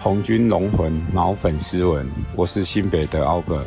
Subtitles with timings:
[0.00, 3.64] 红军龙魂脑粉斯文，我是新北的 Albert，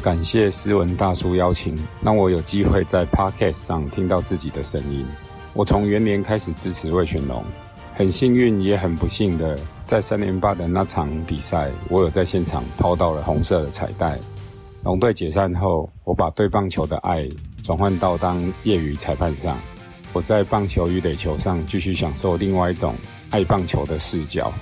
[0.00, 5.04] 感谢斯文大叔邀请，让我有机会在 Podcast 上听到自己的声音。
[5.52, 7.44] 我从元年开始支持魏全龙，
[7.96, 14.16] 很幸运也很不幸的，在三连霸的那场比赛，我有在现场抛到了红色的彩带。
[14.84, 17.20] 龙队解散后，我把对棒球的爱
[17.64, 19.58] 转换到当业余裁判上。
[20.12, 22.94] 我在棒球与垒球上继续享受另外一种
[23.30, 24.52] 爱棒球的视角。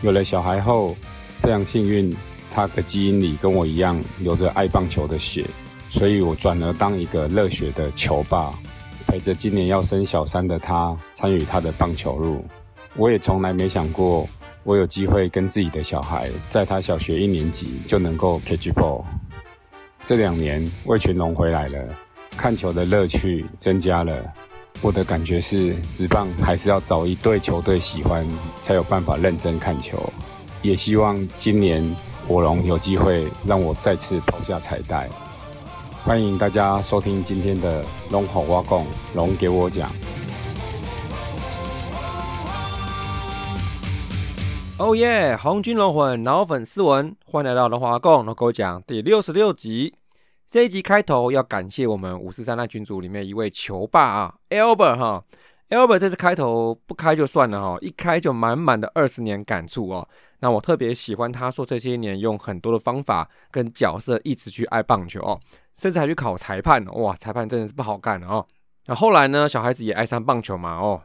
[0.00, 0.96] 有了小孩后，
[1.42, 2.14] 非常幸运，
[2.52, 5.44] 他的基因里跟我一样有着爱棒球的血，
[5.90, 8.52] 所以我转而当一个热血的球爸，
[9.06, 12.44] 陪着今年要生小三的他参与他的棒球路。
[12.94, 14.28] 我也从来没想过，
[14.62, 19.04] 我有机会跟自己的小孩在他小学一年级就能够 catch ball。
[20.04, 21.78] 这两年魏群龙回来了，
[22.36, 24.32] 看球的乐趣增加了。
[24.80, 28.24] 我的感觉是，职棒还是要找一队球队喜欢，
[28.62, 30.00] 才有办法认真看球。
[30.62, 31.84] 也希望今年
[32.28, 35.08] 火龙有机会让我再次抛下彩带。
[36.04, 39.90] 欢迎大家收听今天的龙吼挖贡，龙给我讲。
[44.78, 45.36] 哦耶！
[45.36, 49.97] 红军龙魂老粉丝文，欢迎来到龙华贡龙给我讲第六十六集。
[50.50, 55.22] 这一集开头要感谢我们五四三那群组里面一位球霸啊，Albert 哈
[55.68, 60.08] ，Albert 这次开头不开就算了哈，一开就满满的二十年感触哦。
[60.40, 65.38] 那我特别喜欢他说这些年用很多的方法跟角色一直去爱棒球哦，
[65.76, 68.46] 甚至还去考裁判哇，裁判真的是不好干哦。
[68.86, 71.02] 那后来呢，小孩子也爱上棒球嘛哦，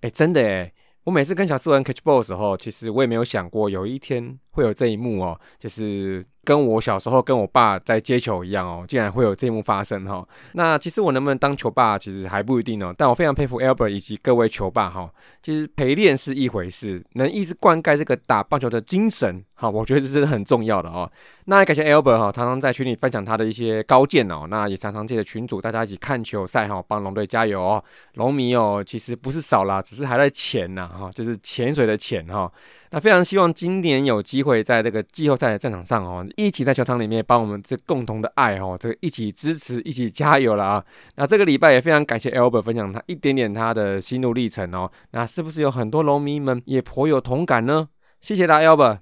[0.00, 0.72] 哎真的哎，
[1.04, 6.26] 我每次跟小四文 catch ball 的时候，其实我也没有想过有一天会有这一幕哦，就是。
[6.50, 10.26] 跟我小时候跟我爸在接球一样哦，竟然会有这一幕发生哈。
[10.54, 12.92] 那其实我能不能当球爸，其实还不一定哦。
[12.98, 15.08] 但我非常佩服 Albert 以及各位球爸哈。
[15.40, 21.08] 其实陪练是一回事，能一直灌溉这个打棒球的精神哈，我觉得这是很重要的哦。
[21.44, 24.48] 那也感谢 Albert 哈，常常在群里分享他的一些高见哦。
[24.50, 27.82] 那也常常借着群主大家一起看球赛哈，帮龙队加油哦。
[28.14, 32.50] 龙迷哦，其实不是少啦，只是还在潜呐哈，就是潜水的潜哈。
[32.92, 40.84] 那非常希望今年有机会在这个季后赛的战场上哦，一起在球场里面帮我们这共同的爱哦，这个一起支持，一起加油了啊！
[41.14, 44.90] 那这个礼拜也非常感谢 Albert 分享他一点点他的心路历程哦。
[45.12, 47.88] 那是不是有很多龙迷们也颇有同感呢？
[48.20, 48.98] 谢谢大家 Albert。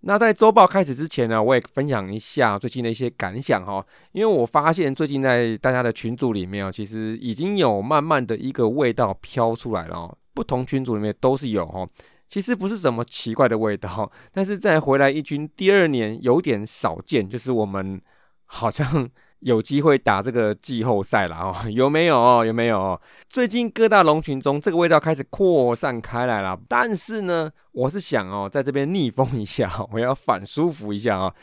[0.00, 11.88] 那在周报开始之前呢，我也分享一下最近的一些感想哈，因为我发现最近在大家的群组里面哦，其实已经有慢慢的一个味道飘出来了哦，不同群组里面都是有哦。
[12.28, 18.00] 其实不是什么奇怪的味道， 但是在回来一军第二年有点少见，就是我们
[18.44, 19.08] 好像
[19.40, 22.44] 有机会打这个季后赛了哦， 有没有？
[22.44, 23.00] 有没有？
[23.28, 31.34] 最近各大龙群中这个味道开始扩散开来了，但是呢，我是想哦，在这边逆风一下， 我要反舒服一下啊。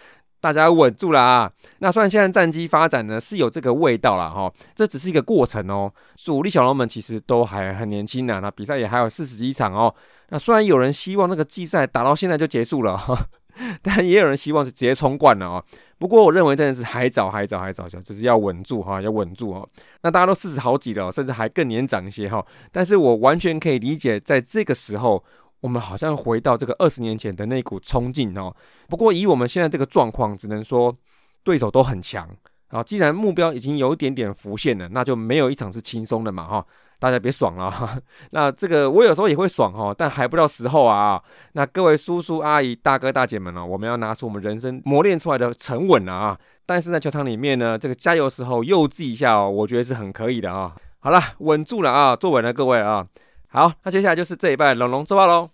[0.46, 1.52] 大家稳住了啊！
[1.80, 5.92] 那虽然现在战机发展呢是有这个味道了哈，这只是一个过程哦。
[6.18, 9.92] 主力小龙们其实都还很年轻呢，那比赛也还有四十几场哦。
[10.30, 13.28] 那虽然有人希望那个季赛打到现在就结束了，
[13.82, 15.66] 但也有人希望是直接冲冠了哦。
[15.98, 19.68] 不过我认为真的是还早还早还早，就是要稳住哈，要稳住哦。
[20.04, 22.46] 那大家都四十好几了，甚至还更年长一些哈。
[22.72, 25.24] 但是我完全可以理解，在这个时候。
[25.66, 28.56] 我们好像回到这个二十年前的那股冲劲哦。
[28.88, 30.96] 不过以我们现在这个状况，只能说
[31.44, 32.30] 对手都很强
[32.68, 32.84] 啊。
[32.84, 36.66] 既然目标已经有一点点浮现了，那就没有一场是轻松的嘛哈。
[37.00, 38.00] 大家别爽了。
[38.30, 41.20] 那这个我有时候也会爽哈，但还不到时候啊。
[41.54, 46.38] 那各位叔叔阿姨、大哥大姐们呢，我们要拿出我们人生磨练出来的沉稳了啊。
[46.68, 50.76] 但是在球场里面呢，这个加油时候幼稚一下哦，我觉得是很可以的啊。
[51.00, 53.08] 好了，稳住了啊，坐稳了各位啊。
[53.56, 55.50] 好，那接下来就是这一拜龙龙周报喽。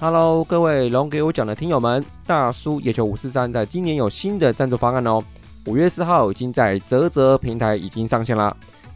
[0.00, 5.22] Hello，各位龙给我讲的听友们，大叔野球五四三在今年有新的赞助方案哦。
[5.66, 8.52] 五月四号已经在泽泽平台已经上线啦。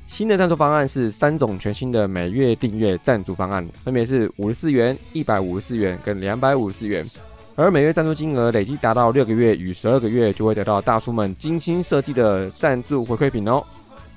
[0.08, 7.08] 新的赞助方案是三种全新的每月订阅赞助方案，分别是五十四元、一百五十四元跟两百五十四元。
[7.54, 13.62] 而每月赞助金额累计达到六个月与十二个月，就会得到大叔们精心设计的赞助回馈品哦。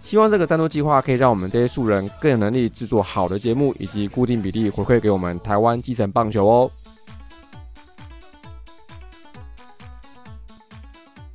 [0.07, 6.71] 希望这个赞助计划可以让我们这些素人更有能力制作好的节目，以及固定比例回馈给我们台湾基层棒球哦。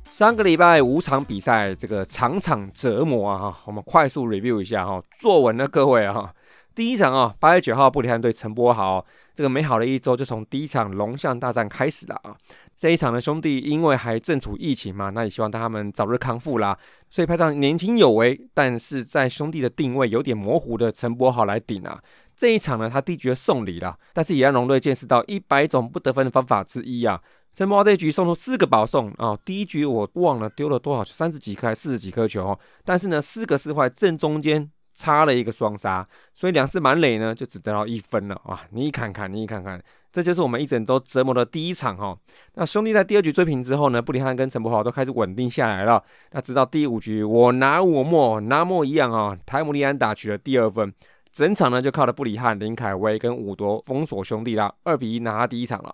[0.09, 3.37] 三个礼拜五场比赛，这个场场折磨啊！
[3.37, 6.33] 哈，我们快速 review 一下哈，坐稳了各位啊！
[6.73, 9.05] 第一场啊，八月九号布里汉队陈波豪，
[9.35, 12.35] 这个美好的一周就从第一场龙象大战开始了啊！
[12.75, 16.77] 这一场的兄弟因为还正处疫情嘛，那也希望他们早日康复啦。
[17.09, 22.01] 所以派上年轻有为，但是在兄弟的定位有点模糊的陈柏豪来顶啊。
[22.35, 27.21] 这一场呢，他第一局送礼了，但是也让龙队见识到一百种不得分的方法之一啊。
[27.53, 38.65] 陈柏豪这一局送出四个保送啊，第一局我忘了丢了多少，三十几颗还是四十几颗球，但是呢，四个四坏正中间插了一个双杀，所以两次满垒呢就只得到一分了啊！
[38.71, 39.79] 你看看，你看看，
[40.13, 42.15] 这就是我们一整周折磨的第一场哈。
[42.53, 46.01] 那兄弟在第二局追平之后呢，布里汉跟陈柏豪都开始稳定下来了。
[46.31, 50.93] 那直到第五局，我拿我莫拿莫一样啊，台姆利安打取了第二分，
[51.31, 55.93] 整场呢就靠着布里汉、林凯威跟五夺封锁兄弟啦，二比一拿下第一场了。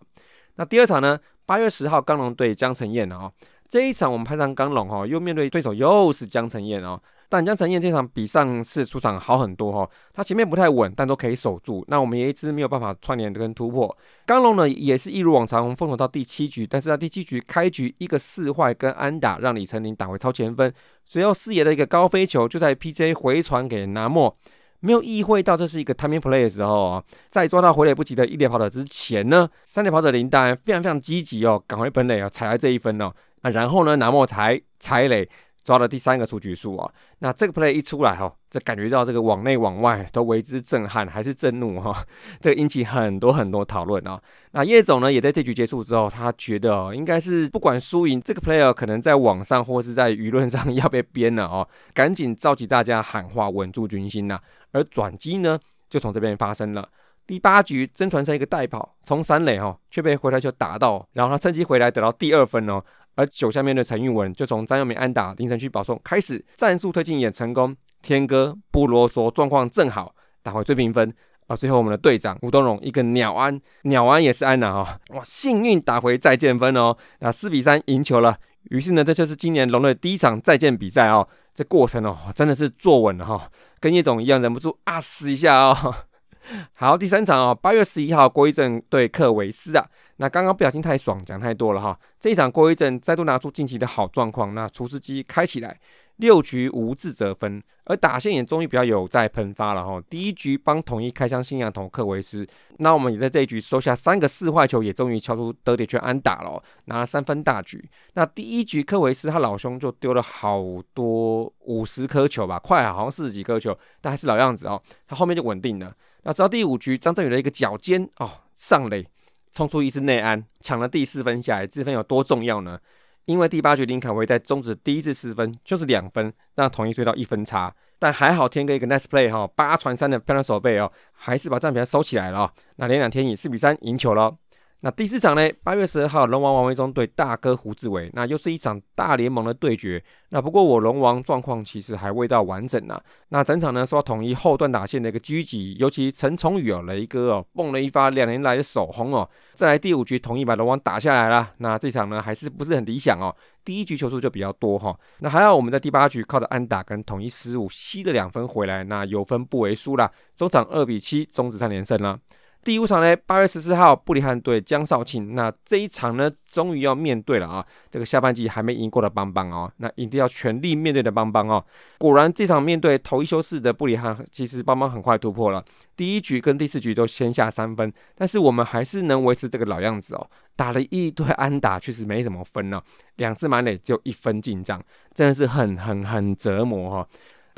[0.55, 1.17] 那第二场呢？
[1.45, 3.31] 八月十号，刚龙对江承燕啊，
[3.67, 7.01] 这一场我们派上刚龙哈，又面对对手又是江承燕哦。
[7.31, 11.85] 但江承燕这场比上次出场好很多哈，他前面不太稳，但都可以守住。
[11.87, 13.95] 那我们也一直没有办法串联跟突破。
[14.25, 20.73] 刚龙呢也是一如往常，封锁到第七局，但是在第七局开局一个四坏跟安打，让李成林打回超前分。
[21.05, 24.35] 随后四爷的一个高飞球就在 PJ 回传给南莫。
[24.81, 35.29] 没有意会到这是一个 timing play 的时候啊，在抓到回垒不及的一垒跑者之前呢，三垒跑者林丹非常非常积极哦，赶回本垒啊，踩在这一分哦，啊，然后呢，南莫才踩垒。
[35.69, 42.03] 抓了第三个出局数啊，那这个 play 一出来哈，这感觉到这个往内往外都为之震撼，还是震怒哈，
[42.41, 44.19] 这个引起很多很多讨论啊。
[44.53, 54.39] 那叶总呢，也在这局结束之后，他觉得哦应该是不管输赢，这个 player 可能在网上或是在舆论上要被编了哦，赶紧召集大家喊话，稳住军心呐。
[54.71, 56.89] 而转机呢，就从这边发生了。
[57.27, 62.83] 第八局，曾传生一个带跑，从三垒哈，却被回来球打到，然后他趁机回来得到第二分哦。
[63.19, 67.75] 而九下面的陈玉文就从张佑铭安打凌晨区保送开始，战术推进也成功。
[68.01, 71.13] 天哥不啰嗦，状况正好，打回追平分
[71.47, 71.53] 啊！
[71.53, 74.97] 最后我们的队长吴东荣一个鸟安，鸟安也是安呐哈！
[75.09, 78.37] 哇，幸运打回再见分哦，那四比三赢球了。
[78.69, 81.27] 于是呢，这就是今年龙队第一场再见比赛哦。
[81.53, 83.51] 这过程哦，真的是坐稳了哈，
[83.81, 85.93] 跟叶总一样忍不住啊死一下哦。
[86.71, 89.85] 好，第三场哦，八月十一号，郭一正对克维斯啊。
[90.21, 91.97] 那刚刚不小心太爽，讲太多了哈。
[92.19, 95.79] 这一场郭一阵再度拿出近期的好状况，那厨师机开起来，
[96.17, 100.01] 六局无自责分，而打线也终于比较有在喷发了哈。
[100.09, 102.45] 第一局帮统一开箱新羊头克维斯，
[102.79, 107.89] 那我们也在这一局收下三个四坏球，也终于敲出得点圈安打了，拿了三分大局。
[108.15, 110.61] 那第一局克维斯他老兄就丢了好
[110.93, 114.81] 多五十颗球吧，快好像四十几颗球，但还是老样子哦。
[115.07, 115.95] 他后面就稳定了。
[116.23, 119.07] 那直到第五局，张振宇的一个脚尖哦上垒，
[119.53, 121.67] 冲出一次内安，抢了第四分下来。
[121.67, 122.79] 这分有多重要呢？
[123.25, 127.73] 因为第八局林凯威在终止第一次失分，就是两分，让统一追到一分差。
[127.99, 132.51] 但还好天哥一个 nice play 哈，八传三的漂亮手背哦，还是把战平收起来了。
[132.77, 134.35] 那连两天以四比三赢球了。
[134.81, 135.51] 那第四场呢？
[135.61, 140.01] 八月十二号，龙王王维忠对大哥胡志伟，那又是一场大联盟的对决。
[140.29, 142.97] 那不过我龙王状况其实还未到完整呢。
[143.27, 149.29] 那整场呢，受到统一后段打线的一个狙击，尤其陈崇宇哦，雷哥哦，蹦了一发两年来的首轰哦。
[149.53, 151.51] 再来第五局，统一把龙王打下来了。
[151.57, 153.35] 那这场呢，还是不是很理想哦。
[153.65, 154.97] 第一局球数就比较多哈。
[155.19, 160.09] 那还好我们在第八局靠着安打跟统一失误吸了两分回来，那有分不为输啦。
[160.37, 162.17] 中场二比七终止三连胜了。
[162.61, 165.33] 第五场呢，八月十四号，布里汉对江少庆。
[165.33, 167.65] 那这一场呢，终于要面对了啊！
[167.89, 171.63] 这个下半季还没赢过的邦邦哦，那一定要全力面对的邦邦哦。
[171.97, 175.63] 果然，这场面对头一休四的布里汉，其实邦邦很快突破了。
[175.95, 180.29] 第一局跟第四局都先下三分，但是我们还是能维持这个老样子哦。
[180.57, 182.81] 打了一堆安打，确实没什么分呢。
[183.15, 187.07] 两次满垒只有一分进账，真的是很很很折磨哈。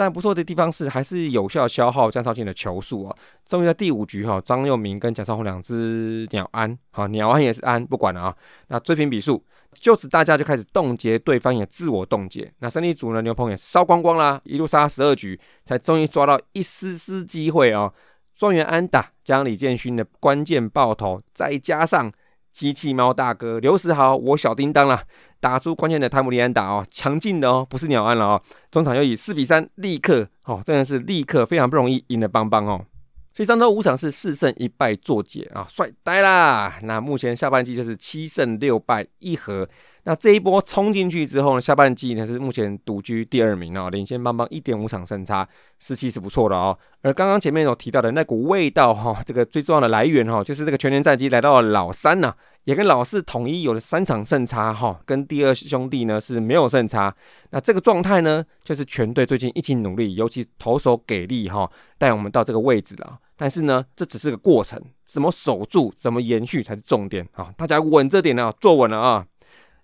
[0.01, 3.15] 但不错的地方是，还是有效消耗江少庆的球数哦。
[3.45, 8.35] 终于在第五局哈，张佑明跟蒋少红两只鸟安，好鸟安也是安，不管了啊。
[8.69, 12.51] 那追平比数，就此大家就开始冻结对方，也自我冻结。
[12.61, 17.93] 那胜利组呢，牛棚也烧光光啦，一路杀十二局，才终于抓到一丝丝机会哦。
[18.35, 22.11] 庄园安打将李建勋的关键爆头，再加上。
[22.51, 25.03] 机器猫大哥刘世豪，我小叮当啦，
[25.39, 28.41] 打出关键的泰姆利安打哦，强劲的哦，不是鸟安了哦。
[28.69, 32.85] 中场又以四比三立刻哦，真的是立刻非常不容易赢了邦邦哦。
[33.33, 36.79] 所以上周五场是四胜一败作结啊，帅呆啦。
[36.83, 39.67] 那目前下半季就是七胜六败一和。
[40.03, 45.47] 那这一波冲进去之后呢，下半季呢是目前独居第二名哦，领先邦邦一点五场胜差，
[45.79, 46.77] 士气是不错的哦。
[47.01, 57.15] 而刚刚前面有提到的那股味道哈，这个最重要的来源哈，就是这个全年战绩来到了老三呐，也跟老四统一有了三场胜差哈，跟第二兄弟呢是没有胜差。
[57.51, 63.19] 那这个状态呢，就是全队最近一起努力，尤其投手给力哈，带我们到这个位置了。
[63.37, 67.51] 但是呢，这只是个过程，怎么守住，怎么延续才是重点啊！
[67.57, 69.25] 大家稳这点呢，坐稳了啊！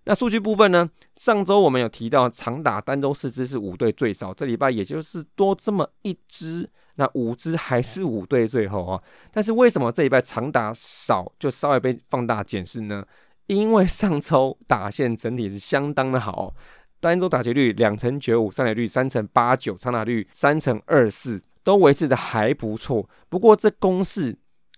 [0.08, 0.90] 那数据部分呢？
[1.18, 9.04] 上周我们有提到长打单周四支是五队最少，这礼拜也就是多这么一支，那五支还是五队最后啊。
[9.34, 13.06] 但是为什么这礼拜长打少就稍微被放大检视呢？
[13.48, 16.56] 因为上周打线整体是相当的好，
[17.02, 23.10] 单周打击率两成九五，上垒率三成八九，长打率三成二四，都维持的还不错。
[23.28, 24.38] 不过这公式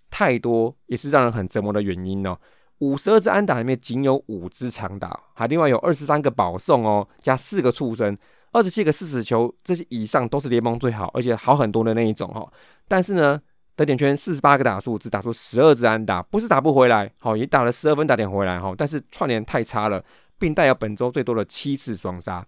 [0.10, 2.36] 太多，也是让人很折磨的原因哦。
[2.80, 8.18] 五十二支安打里面仅有五支长打，还另外有二十三个保送哦，加四个触身，
[8.52, 12.50] 二十七个四死球，这些以上都是联盟最好，而且好很多的那一种哈。
[12.88, 13.40] 但是呢，
[13.76, 20.04] 得点圈四十八个打数，只打出十二支安打，不是打不回来，好也打了十二分打点回来哈，但是串联太差了，
[20.38, 22.46] 并带有本周最多的七次双杀。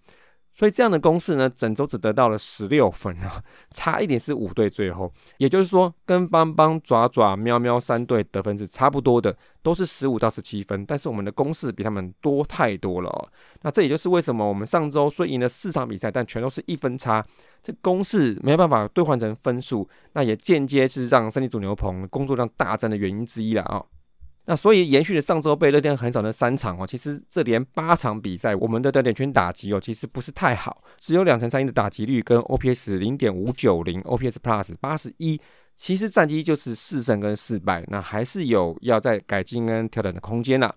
[0.53, 3.41] 所以这样的公式呢，整周只得到了十六分啊，
[3.73, 13.29] 差一点是五队最后，也就是说跟邦邦、爪爪、喵喵三队得分是差不多的，都是十五到十七分，但是我们的公式比他们多太多了哦。
[13.63, 17.25] 那这也就是为什么我们上周虽赢了四场比赛，但全都是一分差，
[17.63, 23.83] 这公式没办法兑换成分数，那也间接是让胜利主牛棚工作量大增的原因之一了啊。
[24.45, 35.39] 那所以延续了上周被热天横扫的三场哦，其实这连八场比赛，我们的热点圈打击哦，其实不是太好，只有两成三一的打击率跟 OPS 零点五九零，OPS Plus 八十一，
[35.75, 40.73] 其实战绩就是四胜跟四败，那还是有要在改进跟调整的空间呐。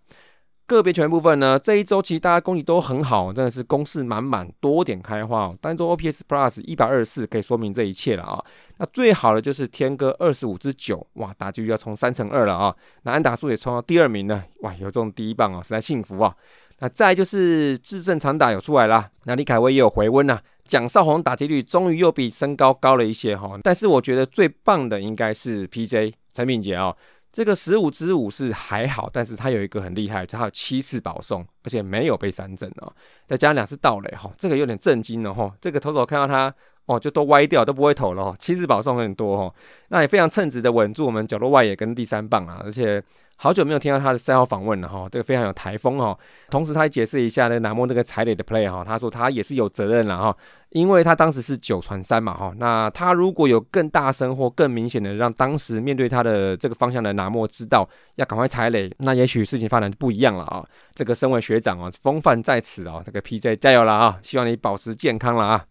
[0.66, 5.58] 个别球员部分呢，这一周其实大家功力都很好，真的是攻势满满，多点开花哦。
[5.60, 8.42] 单周 OPS Plus 一百二十四可以说明这一切了啊。
[8.78, 12.74] 那最好的就是天哥二十五支九，哇，打击率要冲三成二了啊。
[13.02, 16.34] 那安打数也冲到第二名了，哇，有这种第一棒啊，实在幸福啊。
[16.78, 20.40] 那再就是智胜长打有出来啦，那李凯威也有回温呐。
[20.64, 26.96] 蒋少红打击率终于又比身高高了一些哈，但是我觉得最棒的应该是 PJ 陈敏杰啊。
[27.34, 32.94] 这个十五支五是还好，但是他有一个很厉害，他有七次保送，而且没有被三振哦，
[33.26, 35.52] 再加上两次盗垒哈，这个有点震惊了哈。
[35.60, 36.54] 这个投手看到他
[36.86, 38.36] 哦，就都歪掉，都不会投了哦。
[38.38, 39.54] 七次保送很多哈，
[39.88, 43.02] 那也非常称职的稳住我们角落外野跟第三棒啊，而且。
[43.36, 46.16] 好久没有听到他的赛后访问了哈，这个非常有台风哈。
[46.50, 50.36] 同时他也解释一下那南莫那个踩垒的 play 哈，他说他也是有责任了哈，
[50.70, 52.54] 因为他当时是九传三嘛哈。
[52.58, 60.64] 那他如果有更大声或更明显的让当时面对他的这个方向的南莫知道要赶快踩垒，那也许事情发展就不一样了啊。
[60.94, 65.64] 这个身为学长啊，风范在此啊，这个 PJ 加油了啊，希望你保持健康了啊。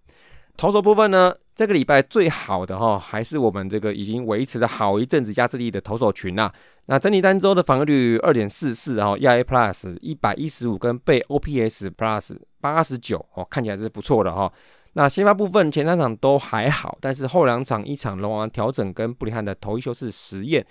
[0.56, 6.52] 投手部分呢，这个礼拜最好的哈，还是我们这个已经维持了好一阵子压制力的投手群呐。
[6.86, 14.52] 那整体单周的防御率二点四四，哈，ERA Plus 一百一十五，跟被 OPS Plus 八十九，哦，看起来是不错的哈。
[14.94, 20.64] 那先发部分前三场都还好，但是后两场一场龙王调整跟布里汉的头一休是实验。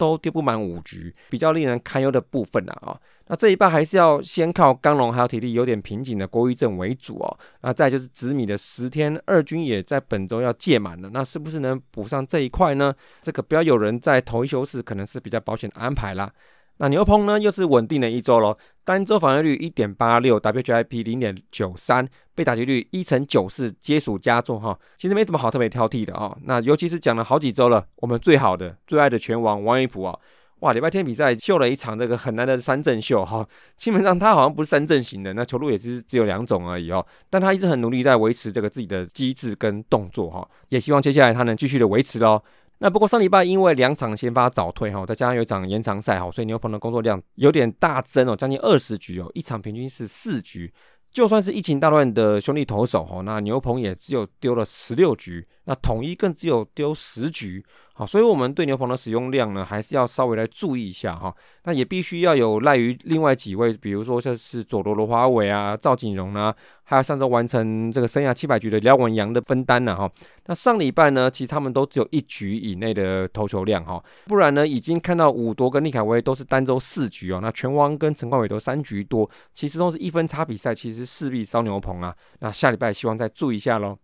[0.00, 7.38] 都丢不满五局，比较令人堪忧的部分啊啊，那这一半还是要先靠刚龙还有体力有点瓶颈的郭玉正为主哦。
[7.60, 12.94] 那再就是紫米的十天二军也在本周要届满了，那是不是能补上这一块呢？
[13.20, 16.32] 这个不要有人在头一休士，可能是比较保险的安排啦。
[16.82, 18.56] 那牛棚呢，又是稳定的一周喽，
[18.86, 24.78] 单周防御率一点八六，WHIP 零点九三，被打击率一成九四，皆属佳作哈。
[24.96, 26.34] 其实没什么好特别挑剔的啊。
[26.44, 30.18] 那尤其是讲了好几周了，我们最好的、最爱的拳王王一普啊，
[30.60, 33.46] 哇，礼拜天比赛秀了一场这个很难的三振秀哈。
[33.76, 37.04] 基本上他好像不是三振型的，那球路也是只有两种而已哦。
[37.28, 42.42] 但他一直很努力在维持这个自己的机制跟动作哈，也希望接下来他能继续的维持喽。
[42.82, 50.72] 那不过上礼拜因为两场先发早退哈，再加上有一场延长赛哈，所以牛棚的工作量有点大增哦，将近二十局哦，一场平均是四局。
[51.12, 57.62] 就算是疫情大乱的兄弟投手哈，那牛棚也只有丢了十六局，那统一更只有丢十局。
[58.00, 61.30] 好，所以我们对牛棚的使用量呢，还是要稍微来注意一下哈。
[61.64, 66.54] 那也必须要有赖于另外几位，比如说像是佐罗罗华伟啊、赵景荣啊，
[66.84, 70.10] 还有上周完成这个生涯七百局的廖文阳的分担呢哈。
[70.46, 82.16] 那上礼拜呢，其实他们都只有一局以内的投球量哈，不然呢，已经看到武多跟利凯威都是单周四局哦，那拳王跟陈冠伟都三局多，其实都是一分差比赛，其实势必烧牛棚啊。
[82.38, 83.98] 那下礼拜希望再注意一下喽。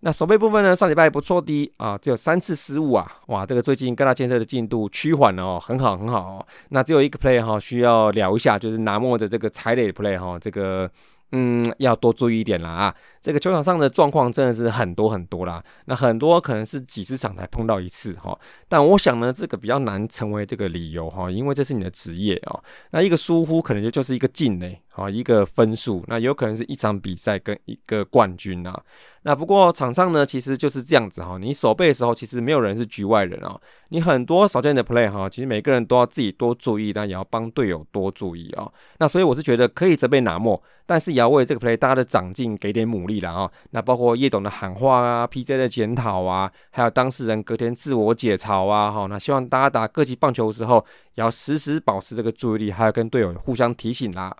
[0.00, 0.76] 那守备部分呢？
[0.76, 6.46] 上礼拜不错的啊，只有三次失误啊，哇，这个最近各大建设的进度趋缓了哦，很好很好哦。
[6.68, 10.90] 那只有一个 play 哈，需要聊一下，就是拿莫的这个踩垒 play 哈，这个
[11.32, 12.94] 嗯要多注意一点啦啊。
[13.22, 18.38] 这个球场上的状况真的是很多很多啦，那很多可能是几十场才碰到一次哈。
[18.68, 22.62] 但我想呢，这个比较难成为这个理由哈，因为这是你的职业哦。
[22.90, 24.82] 那一个疏忽可能就就是一个进嘞。
[24.96, 28.80] 好一个分数，那有可能是一场比赛跟一个冠军啊。
[29.22, 31.36] 那不过场上呢，其实就是这样子哈。
[31.40, 33.58] 你守备的时候，其实没有人是局外人啊。
[33.88, 38.70] 你很多少见的 play 哈，其实每个人都要自己多注意，但也要帮队友多注意啊。
[38.98, 43.50] 那所以我是觉得可以责备拿莫，但是也要为这个 play 大家的长进给点鼓励了啊。
[43.70, 49.06] 那包括叶董的喊话啊，PJ 的检讨啊，还有当事人隔天自我解嘲啊，哈。
[49.08, 50.84] 那希望大家打各级棒球的时候，
[51.14, 54.36] 也要时时保持这个注意力，还要跟队友互相提醒啦。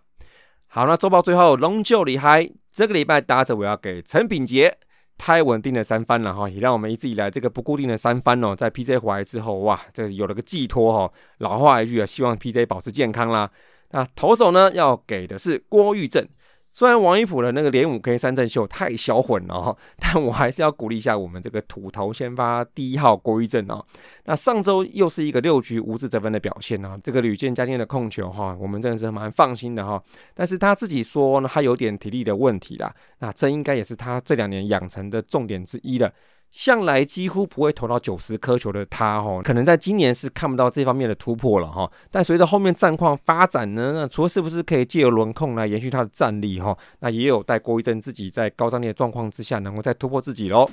[0.75, 2.51] 好，那周报最后龙就厉害。
[2.69, 4.77] 这个礼拜打者我要给陈炳杰
[5.17, 11.13] 太稳定的三番了哈，也让我们一直以来这个不固定的三番哦，在 PJ 回来之后哇，这有了个寄托哈。
[11.39, 13.49] 老话一句啊，希望 PJ 保持健康啦。
[13.93, 16.27] 那投手呢，要给的是郭玉正。
[16.75, 23.87] 虽然王一普的那个连五 K 三振秀太销魂了哈， 但我还是要鼓励一下我们这个土头先发第一号郭玉正哦。
[24.25, 30.03] 那上周又是一个六局无字得分的表现呢，这个屡见佳境的控球哈，我们真的是蛮放心的哈。
[30.35, 36.13] 但是他自己说呢，他有点体力的问题啦，那这应该也是他这两年养成的重点之一了。
[36.55, 41.91] 向来几乎不会投到九十颗球的他，哈，可能在今年是看不到这方面的突破了，哈。
[42.13, 50.71] 但随着后面战况发展呢，那除了是不是可以借由轮控来延续他的战力，哈，那也有待郭一阵自己在高张力的状况之下，能够再突破自己喽。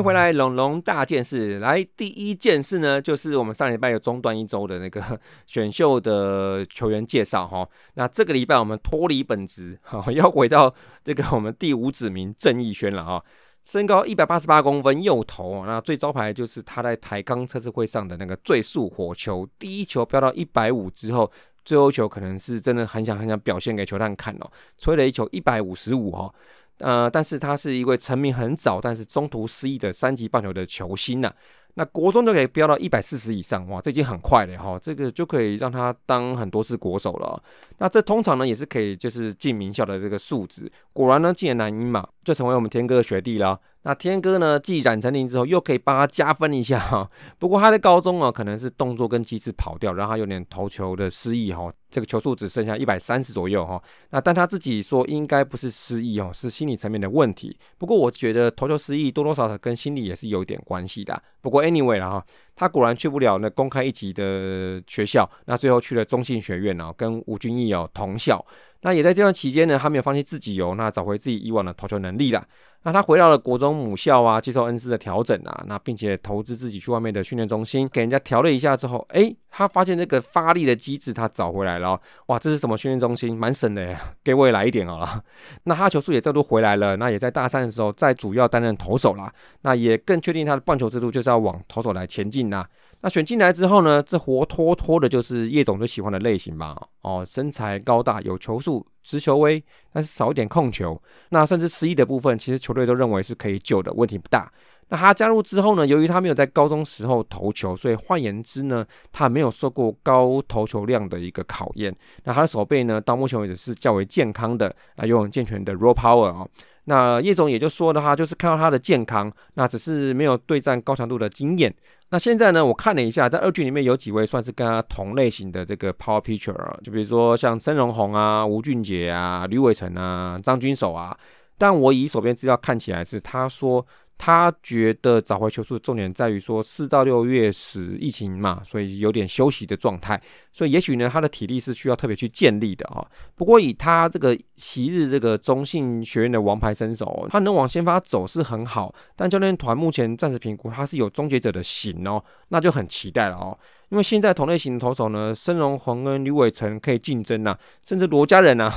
[0.00, 1.58] 回来，龙龙大件事。
[1.58, 7.68] 来，第一件事呢，就是我们上礼拜有中断一周的那个选秀的球员介绍哈。
[7.94, 13.22] 那这个礼拜我们脱离本职，哈， 要回到这个我们第五指名郑义轩了哈。
[13.62, 15.66] 身高一百八十八公分，右投。
[15.66, 21.30] 那最招牌就是他在台钢测试会上的那个最速火球，第一球飙到一百五之后，
[21.62, 26.32] 最后球可能是真的很想很想表现给球探看哦，吹了一球一百五十五哈。
[26.80, 31.32] 呃，但是他是一位成名很早，但是中途失意的三级棒球的球星呐。
[31.74, 34.76] 那国中就可以飙到一百四十以上，哇，这已经很快了哈。
[34.82, 37.40] 这个就可以让他当很多次国手了。
[37.78, 40.70] 那这通常呢也是可以就是进名校的这个素质。
[40.92, 43.58] 果然呢，进了南音嘛，就成为我们天哥的学弟了。
[43.82, 47.08] 那天哥呢，继染成林之后，又可以帮他加分一下哈。
[47.38, 51.72] 不过他在高中啊，可能是动作跟机制跑掉，让他有点投球的失忆哈。
[51.90, 53.82] 这个球速只剩下一百三十左右哈。
[54.10, 57.58] 那但他自己说，应该不是失忆哦，是心理层面的问题。
[57.78, 61.22] 不过我觉得投球失忆多多少少跟心理也是有点关系的。
[61.40, 62.24] 不过 anyway 了哈，
[62.54, 68.44] 他果然去不了那公开一级的学校，那最后去了中信学院哦，跟吴君义哦同校。
[68.82, 72.42] 那也在这段期间呢，他没有放弃自己哦，那找回自己以往的投球能力了。
[72.82, 82.00] 那他回到了国中母校啊，接受恩师的调整啊，那并且投资自己去外面的训练中心，给人家调了一下之后，哎，他发现这个发力的机制他找回来了。
[82.26, 83.36] 哇，这是什么训练中心？
[83.36, 85.22] 蛮神的， 给我也来一点好了。
[85.64, 89.30] 那他球速也再度回来了，那也在大三的时候再主要担任投手啦。
[89.60, 92.66] 那也更确定他的棒球之路就是要往投手来前进啦。
[93.02, 96.76] 那选进来之后呢，这活脱脱的就是叶总最喜欢的类型吧？
[97.00, 101.00] 哦，身材高大，有球速，直球威，但是少一点控球。
[101.30, 104.52] 那甚至失意的部分，其实球队都认为是可以救的，问题不大。
[104.92, 111.96] 那他加入之后呢，由于他没有在高中时候投球，所以换言之呢，他没有受过高投球量的一个考验。
[112.24, 116.46] 那他的手背呢，到目前为止是较为健康的，啊，有很健全的 raw power 哦。
[116.84, 121.72] 那叶总也就说的话，就是看到他的健康，那只是没有对战高强度的经验。
[122.10, 131.16] 那现在呢，我看了一下，在二剧里面有几位算是跟他同类型的这个 power pitcher 啊，就比如说像曾荣宏啊、吴俊杰啊、吕伟成啊、张军守啊。
[131.56, 133.86] 但我以手边资料看起来是，他说。
[134.22, 140.20] 他觉得找回球速的重点在于说四到六月时疫情嘛，所以有点休息的状态，
[140.52, 143.02] 所以也许呢他的体力是需要特别去建立的哈。
[143.34, 153.58] 不过以他这个昔日这个中信学院的王牌身手，他能往先发走是很好，但教练团目前暂时评估他是有终结者的型哦，那就很期待了哦。
[153.88, 158.70] 因为现在同类型的投手呢，申荣宏跟吕伟成可以竞争呐，甚至罗家人呐，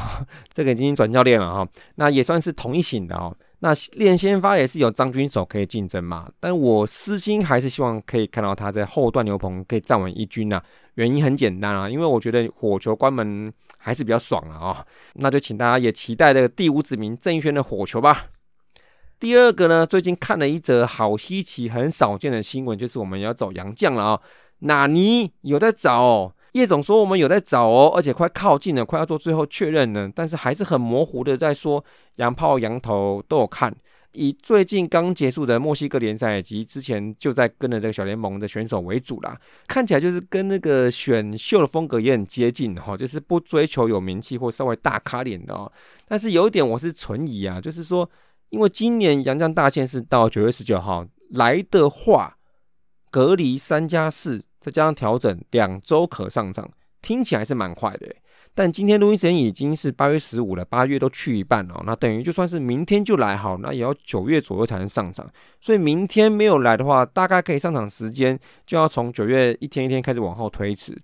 [0.53, 3.35] 这个已经转教练了哈，那也算是同一型的哦。
[3.63, 10.61] 那练先发也是有张军手可以竞争嘛，但我私心还是希望可以看到他在后段牛棚可以站稳一军呐。
[10.95, 14.85] 原因很简单啊，因为我觉得火球关门还是比较爽了啊。
[15.13, 18.25] 那就请大家也期待这个第五子名郑义轩的火球吧。
[19.17, 24.19] 第二个呢，最近看了一则好稀奇、很少见的新闻，就是我们要走洋将了啊。
[24.59, 26.35] 纳尼有在找？
[26.53, 31.83] 叶总说我们有在找哦，而且快靠近了，快要做最后确认了，但是还是很模糊的在说
[32.15, 33.75] 洋炮、洋头都有看。
[34.15, 39.35] 以最近刚结束的墨西哥联赛以及之前就在跟着这个小联盟的选手为主啦，
[39.67, 45.71] 看起来就是跟那个选秀的风格也很接近哈，就是不追求有名气或稍微大咖脸的哦。
[46.07, 48.07] 但是有一点我是存疑啊，就是说，
[48.49, 52.37] 因为今年杨将大限是到九月十九号来的话，
[53.09, 56.71] 隔离三加四，再加上调整两周可上涨，
[57.01, 58.15] 听起来是蛮快的。
[58.55, 65.27] 但今天录音时间已经是八月十五了，八月都去一半了，那等于就算是明天就来好，那也要九月左右才能上涨。
[65.59, 70.97] 所以明天没有来的话，大概可以上场时间就要从九月一天一天开始往后推迟。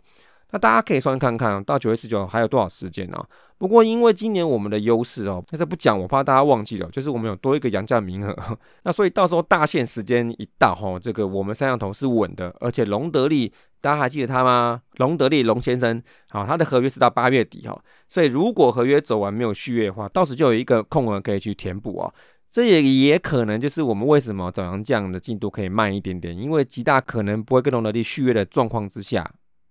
[0.51, 3.23] 那大家可以算看看，到九月十九还有多少时间呢？
[3.57, 8.35] 不过因为今年我们的优势哦，那这不讲，我怕大家忘记了，就是我们有多一个阳价名额。
[8.83, 14.81] 那所以到时候大限时间一到哈，这个我们三羊头是稳的，而且隆德利大家还记得他吗？
[14.97, 22.13] 隆德利龙先生，好，他的合约是到八月底哈，所以如果合约走完没有续约的话，到时就有一个空额可以去填补哦。
[22.51, 29.29] 这也也可能就是我们为什么找阳将的进度可以慢一点点，因为极大可能不会跟隆德利续约的状况之下。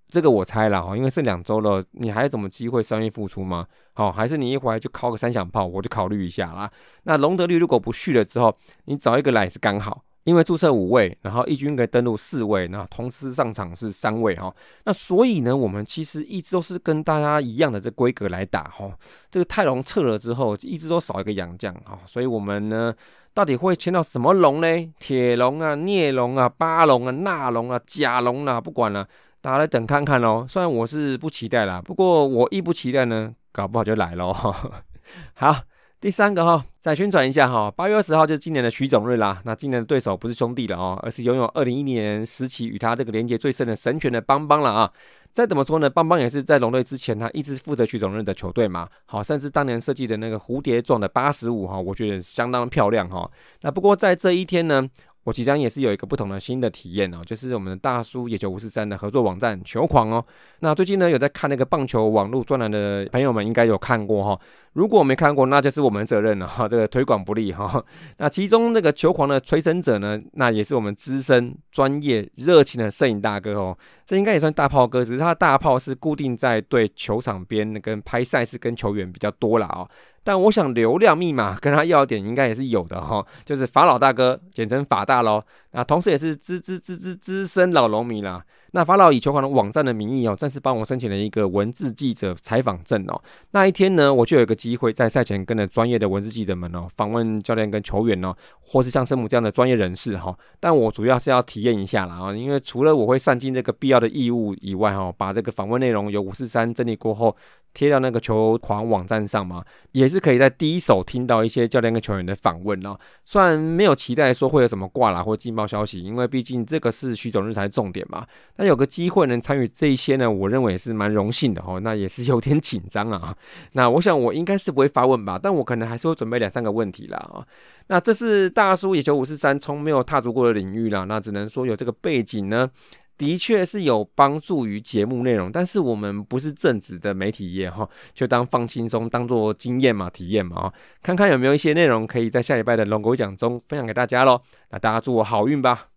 [0.09, 3.66] 这个我猜了哈，因为剩两周了，你还有什么机会商业复出吗？
[3.92, 6.71] 好，还是你一回来就敲个三响炮，我就考虑一下啦。
[7.03, 14.55] 那隆德利如果不续了之后，你找一个来是刚好，因为注册五位，然后一军可以登录四位，那同时上场是三位哈。
[14.85, 18.90] 那所以呢，我们其实一直都是跟大家一样的这规格来打哈。
[19.31, 22.94] 这个泰隆撤了之后，一直都少一个洋将哈，所以我们呢，
[23.35, 24.66] 到底会签到什么龙呢？
[24.99, 29.07] 铁龙啊、镍龙啊、巴龙啊、纳龙啊、甲龙啊，不管了。
[29.40, 34.35] 大家来等看看喽，虽然我是不期待啦，不过我一不期待呢，搞不好就来喽。
[35.35, 35.61] 好，
[36.01, 39.40] 第三个哈，再宣传一下哈，八月二十号就是今年的徐总日啦。
[39.44, 44.92] 那今年的对手不是兄弟了哦，而是拥有二零一零年时期与他这个连接最深的神权的邦邦了啊。
[45.33, 48.88] 再怎么说呢，邦邦也是在龙队之前，他一直负责徐总日的球队嘛。
[49.07, 53.31] 好，甚至当年设计的那个蝴蝶状的八十五哈，我觉得相当漂亮哈。
[53.61, 54.88] 那不过在这一天呢。
[55.29, 60.25] 我即将也是有一个不同的新的体验哦，就是我们的大叔野球五四三的合作网站球狂哦。
[60.61, 64.41] 那最近呢有在看那个棒球网络专栏的朋友们应该有看过哈，
[64.73, 67.85] 如果没看过，那就是我们责任了哈，这个推广不利哈。
[68.17, 79.87] 那其中那个球狂的催生者呢，那也是我们资深、专业、热情的摄影大哥哦，这应该也算大炮哥，只是他的大炮是固定在对球场边跟拍赛事跟球员比较多了啊。
[80.29, 85.43] 但我想流量密码跟他要点应该也是有的哈，就是法老大哥，简称法大喽。
[85.71, 88.45] 那同时也是资资资资资深老农民啦。
[88.73, 93.19] 那法老以球狂的网站的名义哦，暂时帮我申请了一个文字记者采访证哦。
[93.53, 100.37] 那一天呢，我就有一个机会在赛前跟着专业的文字记者们哦，访问教练跟球员哦，或是像圣母这样的专业人士哈。
[100.61, 107.35] 但我主要是要体验一下啦啊，因为除了我会善尽这个必要的义务以外哈，把这个访问内容由五四三整理过后。
[107.79, 112.99] 贴到那个球狂网站上嘛，也是可以在第一手听到一些教练跟球员的访问哦。
[113.25, 118.27] 虽然没有期待说会有什么挂啦或劲爆消息，因为毕竟这个是徐总日才重点嘛。
[118.57, 121.79] 但有个机会能参与这一些呢，我认为也是蛮荣幸的哦。
[121.79, 123.33] 那也是有点紧张啊。
[123.75, 127.47] 那我想我应该是不会发问吧，但我可能还是会准备两三个问题啦啊。
[127.87, 132.69] 那这是大叔野球五四三从没有踏足过的领域啦，那只能说有这个背景呢。
[133.18, 144.40] 的确是有帮助于节目内容，但是我们不是正直的媒体业哈， 就当放轻松，当做经验嘛、体验嘛哈，看看有没有一些内容可以在下礼拜的龙狗奖中分享给大家喽。
[144.70, 145.88] 那大家祝我好运吧。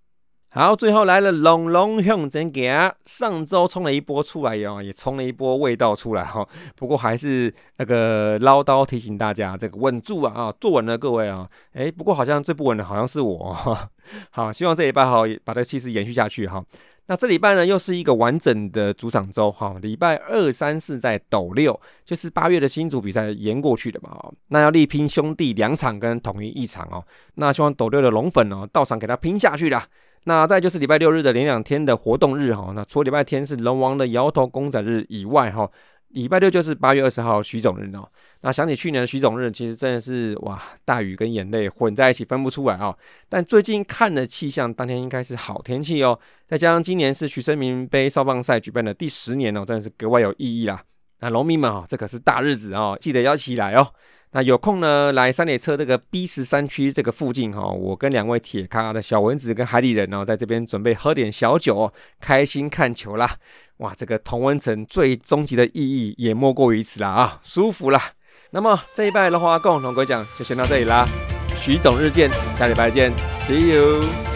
[0.54, 6.46] 好，最后来了龙龙向真给啊，上周冲了一波出来哟，也冲了一波味道出来哈。
[6.76, 11.48] 不过还是那个唠叨提醒大家，这个稳住啊啊，坐稳了各位啊。
[11.72, 13.56] 哎，不过好像最不稳的好像是我。
[14.32, 16.62] 好，希望这礼拜好把这气势延续下去哈。
[17.08, 19.76] 那这礼拜呢，又是一个完整的主场周哈。
[19.82, 24.18] 礼拜二、三、四在斗六，就是八月的新组比赛延过去的嘛。
[24.48, 27.04] 那要力拼兄弟两场跟统一一场哦。
[27.36, 29.86] 那希望斗六的龙粉哦，到场给他拼下去啦。
[30.24, 32.72] 那再就是礼拜六日的连两天的活动日哈。
[32.76, 35.70] 那除了礼拜天是龙王的摇头公仔日以外哈。
[36.14, 38.08] 礼拜六就是八月二十号徐总日哦。
[38.42, 42.98] 那想起去年的徐总日，其实真的是哇，大雨跟眼泪混在一起，分不出来哦。
[43.30, 46.20] 但最近看的气象，当天应该是好天气哦。
[46.48, 50.82] 再加上今年是徐生明杯少棒赛举办的第十年哦，真的是格外有意义啦。
[51.20, 53.88] 那农民们哦，这可是大日子哦，记得要起来哦。
[54.34, 63.30] 那有空呢，来三里车这个 B 十三区这个附近哈，我跟两位铁咖的小蚊子跟海里人哦，在这边准备喝点小酒哦，开心看球啦。
[63.82, 68.00] 哇，这个同温层最终极的意义也莫过于此啦啊，舒服啦。
[68.52, 71.06] 那么这一拜的话，共同鬼讲就先到这里啦。
[71.58, 73.12] 徐总日见，下礼拜见
[73.48, 74.31] ，See you。